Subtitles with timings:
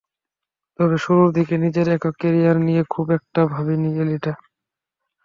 [0.79, 4.33] তবে শুরুর দিকে নিজের একক ক্যারিয়ার নিয়ে খুব একটা ভাবেননি এলিটা।